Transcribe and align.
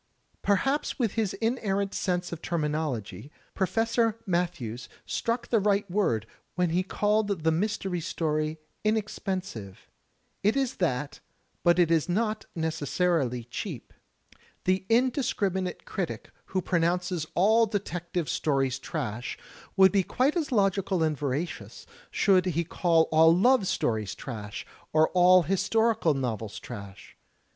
Perhaps 0.41 0.97
with 0.97 1.11
his 1.11 1.35
inerrant 1.35 1.93
sense 1.93 2.31
of 2.31 2.41
terminology. 2.41 3.31
Professor 3.53 4.17
Matthews 4.25 4.89
struck 5.05 5.47
the 5.49 5.59
right 5.59 5.87
word 5.91 6.25
when 6.55 6.71
he 6.71 6.81
called 6.81 7.43
the 7.43 7.51
Mystery 7.51 7.99
Story 8.01 8.57
inexpensive. 8.83 9.87
It 10.41 10.55
is 10.55 10.77
that, 10.77 11.19
but 11.63 11.77
it 11.77 11.91
is 11.91 12.09
not 12.09 12.47
necessarily 12.55 13.43
cheap. 13.43 13.93
14 13.93 13.93
THE 13.93 14.39
TECHNIQUE 14.39 14.39
OF 14.39 14.63
THE 14.63 14.77
MYSTERY 14.79 14.79
STORY 14.79 14.79
The 14.79 14.85
indiscriminate 14.89 15.85
critic 15.85 16.31
who 16.45 16.61
pronounces 16.63 17.27
all 17.35 17.67
detective 17.67 18.27
stories 18.27 18.79
trash, 18.79 19.37
would 19.77 19.91
be 19.91 20.01
quite 20.01 20.35
as 20.35 20.51
logical 20.51 21.03
and 21.03 21.15
veracious 21.15 21.85
should 22.09 22.47
he 22.47 22.63
call 22.63 23.07
all 23.11 23.31
love 23.37 23.67
stories 23.67 24.15
trash 24.15 24.65
or 24.91 25.09
all 25.09 25.43
historical 25.43 26.15
novels 26.15 26.57
trash. 26.57 27.15